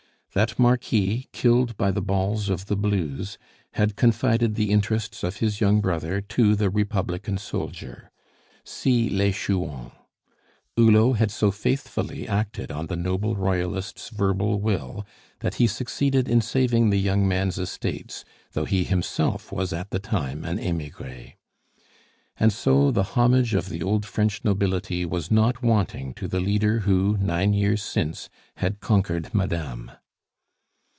That 0.33 0.57
Marquis, 0.57 1.27
killed 1.33 1.75
by 1.75 1.91
the 1.91 2.01
balls 2.01 2.47
of 2.47 2.67
the 2.67 2.77
"Blues," 2.77 3.37
had 3.73 3.97
confided 3.97 4.55
the 4.55 4.71
interests 4.71 5.23
of 5.25 5.35
his 5.39 5.59
young 5.59 5.81
brother 5.81 6.21
to 6.21 6.55
the 6.55 6.69
Republican 6.69 7.37
soldier. 7.37 8.09
(See 8.63 9.09
Les 9.09 9.33
Chouans.) 9.33 9.91
Hulot 10.77 11.17
had 11.17 11.31
so 11.31 11.51
faithfully 11.51 12.29
acted 12.29 12.71
on 12.71 12.87
the 12.87 12.95
noble 12.95 13.35
Royalist's 13.35 14.07
verbal 14.07 14.61
will, 14.61 15.05
that 15.41 15.55
he 15.55 15.67
succeeded 15.67 16.29
in 16.29 16.39
saving 16.39 16.91
the 16.91 16.99
young 17.01 17.27
man's 17.27 17.59
estates, 17.59 18.23
though 18.53 18.63
he 18.63 18.85
himself 18.85 19.51
was 19.51 19.73
at 19.73 19.89
the 19.89 19.99
time 19.99 20.45
an 20.45 20.57
emigre. 20.59 21.33
And 22.39 22.53
so 22.53 22.89
the 22.89 23.03
homage 23.19 23.53
of 23.53 23.67
the 23.67 23.83
old 23.83 24.05
French 24.05 24.45
nobility 24.45 25.03
was 25.05 25.29
not 25.29 25.61
wanting 25.61 26.13
to 26.13 26.29
the 26.29 26.39
leader 26.39 26.79
who, 26.79 27.17
nine 27.19 27.51
years 27.51 27.83
since, 27.83 28.29
had 28.55 28.79
conquered 28.79 29.33
MADAME. 29.33 29.91